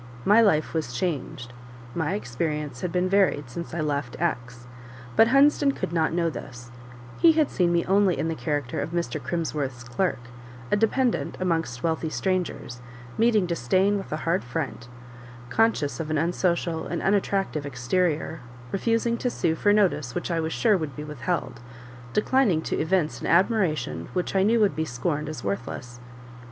[0.25, 1.53] My life was changed;
[1.93, 4.65] my experience had been varied since I left X,
[5.15, 6.71] but Hunsden could not know this;
[7.19, 9.21] he had seen me only in the character of Mr.
[9.21, 10.17] Crimsworth's clerk
[10.71, 12.81] a dependant amongst wealthy strangers,
[13.15, 14.87] meeting disdain with a hard front,
[15.51, 18.39] conscious of an unsocial and unattractive exterior,
[18.71, 21.59] refusing to sue for notice which I was sure would be withheld,
[22.11, 25.99] declining to evince an admiration which I knew would be scorned as worthless.